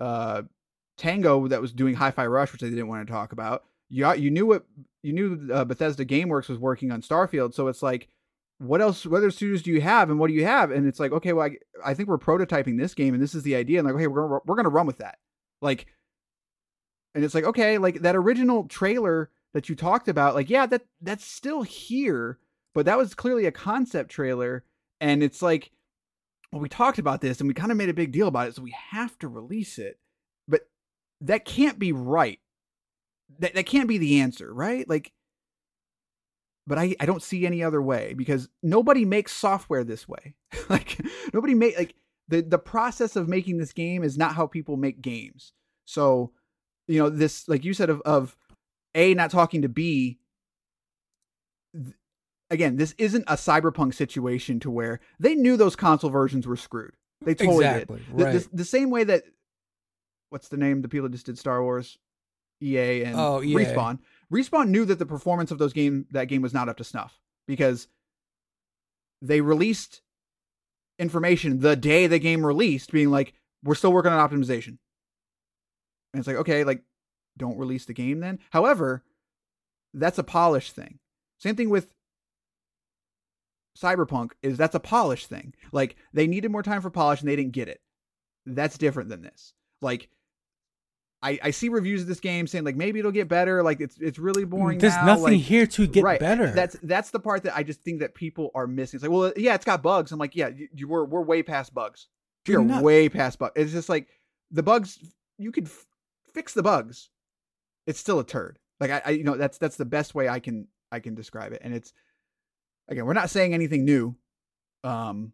[0.00, 0.42] uh
[0.96, 3.64] Tango that was doing Hi-Fi Rush, which they didn't want to talk about.
[3.88, 4.64] You you knew what
[5.02, 8.08] you knew uh, Bethesda GameWorks was working on Starfield, so it's like,
[8.58, 9.06] what else?
[9.06, 10.70] What other studios do you have, and what do you have?
[10.70, 11.56] And it's like, okay, well, I,
[11.90, 14.40] I think we're prototyping this game, and this is the idea, and like, okay, we're
[14.44, 15.18] we're gonna run with that,
[15.60, 15.86] like,
[17.16, 20.82] and it's like, okay, like that original trailer that you talked about, like, yeah, that
[21.00, 22.38] that's still here,
[22.74, 24.64] but that was clearly a concept trailer,
[25.00, 25.72] and it's like,
[26.52, 28.54] well, we talked about this, and we kind of made a big deal about it,
[28.54, 29.98] so we have to release it,
[30.46, 30.68] but
[31.22, 32.38] that can't be right.
[33.38, 34.88] That that can't be the answer, right?
[34.88, 35.12] Like
[36.66, 40.34] but I, I don't see any other way because nobody makes software this way.
[40.68, 41.00] like
[41.32, 41.94] nobody make like
[42.28, 45.52] the the process of making this game is not how people make games.
[45.84, 46.32] So,
[46.88, 48.36] you know, this like you said of of
[48.94, 50.18] A not talking to B
[51.74, 51.94] th-
[52.50, 56.92] again, this isn't a cyberpunk situation to where they knew those console versions were screwed.
[57.24, 58.06] They totally Exactly, did.
[58.08, 58.48] The, the- right.
[58.52, 59.24] the same way that
[60.30, 60.82] what's the name?
[60.82, 61.98] The people that just did Star Wars,
[62.62, 63.54] EA and Oh, EA.
[63.54, 63.98] Respawn.
[64.32, 67.18] Respawn knew that the performance of those game that game was not up to snuff
[67.46, 67.88] because
[69.22, 70.02] they released
[70.98, 74.78] information the day the game released, being like, "We're still working on optimization."
[76.16, 76.82] And it's like, okay, like,
[77.36, 78.38] don't release the game then.
[78.50, 79.04] However,
[79.92, 80.98] that's a polish thing.
[81.38, 81.88] Same thing with
[83.76, 85.52] Cyberpunk is that's a polish thing.
[85.70, 87.80] Like they needed more time for polish and they didn't get it.
[88.46, 89.52] That's different than this.
[89.82, 90.08] Like
[91.22, 93.62] I, I see reviews of this game saying like maybe it'll get better.
[93.62, 94.78] Like it's it's really mm, boring.
[94.78, 95.04] There's now.
[95.06, 96.20] nothing like, here to get right.
[96.20, 96.50] better.
[96.50, 98.96] That's that's the part that I just think that people are missing.
[98.96, 100.12] It's like, well, uh, yeah, it's got bugs.
[100.12, 102.08] I'm like, yeah, you, you we're we're way past bugs.
[102.46, 103.52] You're You're way past bugs.
[103.56, 104.08] It's just like
[104.50, 104.98] the bugs.
[105.38, 105.68] You could
[106.36, 107.08] fix the bugs.
[107.86, 108.58] It's still a turd.
[108.78, 111.52] Like I, I, you know, that's that's the best way I can I can describe
[111.52, 111.62] it.
[111.64, 111.92] And it's
[112.88, 114.14] again, we're not saying anything new.
[114.84, 115.32] Um,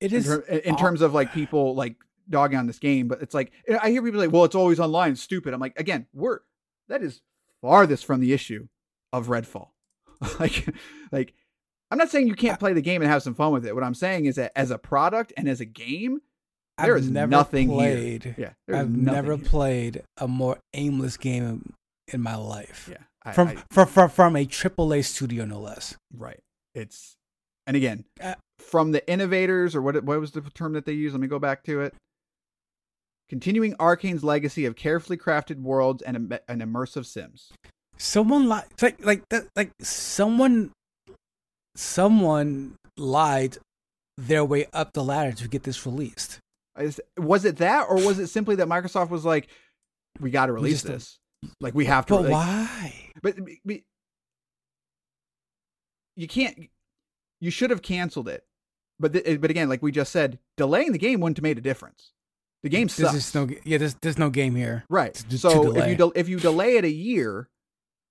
[0.00, 1.96] it in, ter- in terms of like people like
[2.28, 5.14] dogging on this game, but it's like I hear people like, "Well, it's always online,
[5.14, 6.40] stupid." I'm like, again, we're
[6.88, 7.20] that is
[7.60, 8.66] farthest from the issue
[9.12, 9.68] of Redfall.
[10.40, 10.74] like,
[11.12, 11.34] like
[11.90, 13.74] I'm not saying you can't play the game and have some fun with it.
[13.74, 16.20] What I'm saying is that as a product and as a game,
[16.84, 18.22] there I've is never nothing played.
[18.24, 18.34] here.
[18.38, 19.44] Yeah, there's I've never here.
[19.44, 21.72] played a more aimless game
[22.12, 22.88] in, my life.
[22.90, 25.94] Yeah, I- from, I- from from from a AAA studio, no less.
[26.16, 26.40] Right.
[26.74, 27.14] It's
[27.66, 31.14] and again Uh, from the innovators or what what was the term that they used?
[31.14, 31.94] Let me go back to it.
[33.28, 37.52] Continuing Arkane's legacy of carefully crafted worlds and im- and immersive sims.
[37.96, 38.64] Someone lied.
[38.82, 39.46] Like like that.
[39.54, 40.72] Like someone,
[41.76, 43.58] someone lied
[44.16, 46.38] their way up the ladder to get this released.
[46.80, 49.48] Is, was it that, or was it simply that Microsoft was like,
[50.18, 51.18] "We got to release this.
[51.60, 52.94] Like we have to." But like- why?
[53.22, 53.76] But, but
[56.16, 56.70] you can't.
[57.40, 58.44] You should have canceled it.
[58.98, 61.62] But th- but again, like we just said, delaying the game wouldn't have made a
[61.62, 62.12] difference.
[62.62, 63.14] The game There's sucks.
[63.14, 63.48] just no.
[63.64, 64.84] Yeah, there's there's no game here.
[64.90, 65.14] Right.
[65.14, 67.48] to- to so if you del if you delay it a year,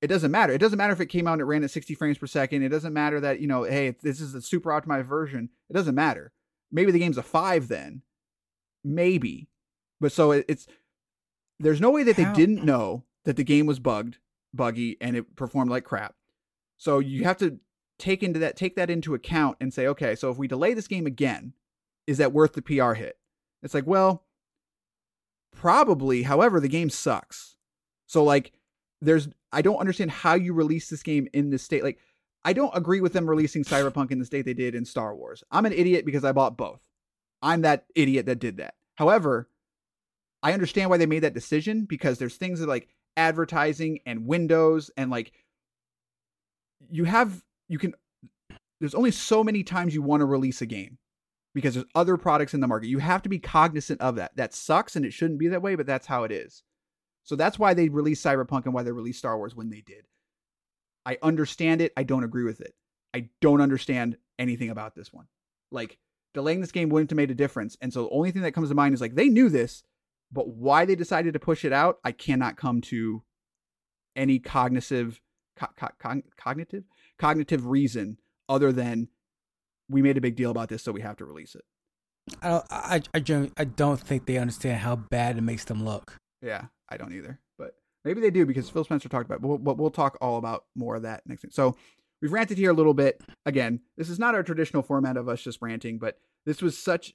[0.01, 0.53] it doesn't matter.
[0.53, 2.63] It doesn't matter if it came out and it ran at 60 frames per second.
[2.63, 5.49] It doesn't matter that you know, hey, this is a super optimized version.
[5.69, 6.31] It doesn't matter.
[6.71, 8.01] Maybe the game's a five then,
[8.83, 9.49] maybe.
[9.99, 10.67] But so it, it's
[11.59, 14.17] there's no way that How- they didn't know that the game was bugged,
[14.53, 16.15] buggy, and it performed like crap.
[16.77, 17.59] So you have to
[17.97, 20.87] take into that take that into account and say, okay, so if we delay this
[20.87, 21.53] game again,
[22.07, 23.17] is that worth the PR hit?
[23.61, 24.23] It's like, well,
[25.51, 26.23] probably.
[26.23, 27.57] However, the game sucks.
[28.07, 28.53] So like,
[29.01, 31.83] there's I don't understand how you release this game in this state.
[31.83, 31.99] Like,
[32.45, 35.43] I don't agree with them releasing Cyberpunk in the state they did in Star Wars.
[35.51, 36.79] I'm an idiot because I bought both.
[37.41, 38.75] I'm that idiot that did that.
[38.95, 39.49] However,
[40.43, 42.87] I understand why they made that decision because there's things that like
[43.17, 45.33] advertising and windows and like
[46.89, 47.93] you have you can
[48.79, 50.97] there's only so many times you want to release a game
[51.53, 52.87] because there's other products in the market.
[52.87, 54.35] You have to be cognizant of that.
[54.37, 56.63] That sucks and it shouldn't be that way, but that's how it is.
[57.23, 60.05] So that's why they released Cyberpunk and why they released Star Wars when they did.
[61.05, 61.91] I understand it.
[61.97, 62.73] I don't agree with it.
[63.13, 65.25] I don't understand anything about this one.
[65.71, 65.97] Like
[66.33, 67.77] delaying this game wouldn't have made a difference.
[67.81, 69.83] And so the only thing that comes to mind is like they knew this,
[70.31, 73.23] but why they decided to push it out, I cannot come to
[74.15, 75.21] any cognitive
[75.55, 76.83] co- co- cog- cognitive
[77.17, 78.17] cognitive reason
[78.47, 79.07] other than
[79.89, 81.63] we made a big deal about this, so we have to release it.
[82.41, 82.65] I don't.
[82.69, 86.15] I I, gen- I don't think they understand how bad it makes them look.
[86.41, 87.75] Yeah, I don't either, but
[88.05, 89.35] maybe they do because Phil Spencer talked about.
[89.35, 91.41] It, but we'll, but we'll talk all about more of that next.
[91.41, 91.51] Thing.
[91.51, 91.75] So
[92.21, 93.21] we've ranted here a little bit.
[93.45, 97.13] Again, this is not our traditional format of us just ranting, but this was such.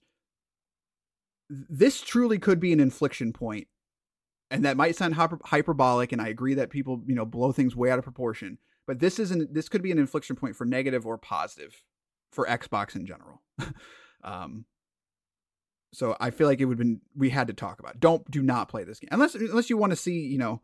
[1.49, 3.69] This truly could be an inflection point,
[4.51, 6.13] and that might sound hyper- hyperbolic.
[6.13, 8.59] And I agree that people, you know, blow things way out of proportion.
[8.87, 9.55] But this isn't.
[9.55, 11.83] This could be an inflection point for negative or positive
[12.31, 13.43] for Xbox in general.
[14.25, 14.65] um,
[15.95, 17.95] so I feel like it would been we had to talk about.
[17.95, 18.01] It.
[18.01, 20.61] Don't do not play this game unless unless you want to see you know,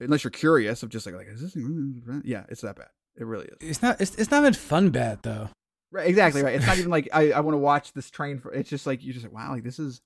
[0.00, 1.56] unless you're curious of just like like is this
[2.24, 2.88] yeah it's that bad.
[3.16, 3.56] It really is.
[3.60, 4.00] It's not.
[4.00, 5.48] It's it's not even fun bad though.
[5.90, 6.54] Right, exactly right.
[6.54, 8.52] It's not even like I, I want to watch this train for.
[8.52, 10.00] It's just like you're just like wow, like this is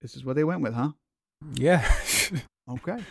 [0.00, 0.90] this is what they went with, huh?
[1.54, 1.84] Yeah.
[2.70, 3.02] Okay,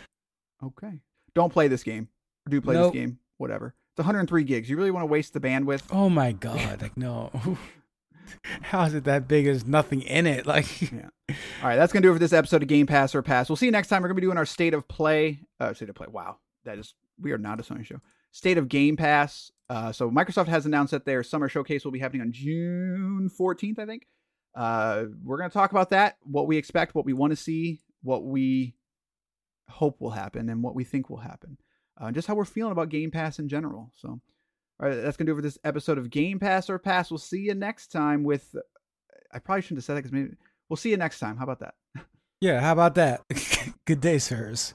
[0.64, 1.00] okay.
[1.34, 2.08] Don't play this game.
[2.46, 2.94] Or do play Nope.
[2.94, 3.18] this game.
[3.36, 3.74] Whatever.
[3.92, 4.70] It's 103 gigs.
[4.70, 5.82] You really want to waste the bandwidth?
[5.90, 6.80] oh my god.
[6.80, 7.30] Like no.
[8.62, 9.44] How is it that big?
[9.44, 10.46] There's nothing in it.
[10.46, 10.80] Like.
[10.90, 11.08] Yeah.
[11.62, 13.48] All right, that's gonna do it for this episode of Game Pass or Pass.
[13.48, 14.00] We'll see you next time.
[14.02, 15.40] We're gonna be doing our state of play.
[15.60, 16.06] Uh, state of play.
[16.10, 18.00] Wow, that is we are not a Sony show.
[18.32, 19.50] State of Game Pass.
[19.68, 23.78] Uh, so Microsoft has announced that their summer showcase will be happening on June 14th,
[23.78, 24.06] I think.
[24.54, 28.24] Uh, we're gonna talk about that, what we expect, what we want to see, what
[28.24, 28.74] we
[29.68, 31.56] hope will happen, and what we think will happen.
[32.00, 33.92] Uh, just how we're feeling about Game Pass in general.
[33.94, 34.20] So, all
[34.88, 37.10] right, that's gonna do it for this episode of Game Pass or Pass.
[37.10, 38.56] We'll see you next time with.
[39.32, 40.30] I probably shouldn't have said that because maybe
[40.68, 41.36] we'll see you next time.
[41.36, 41.74] How about that?
[42.40, 42.60] Yeah.
[42.60, 43.20] How about that?
[43.86, 44.74] Good day, sirs.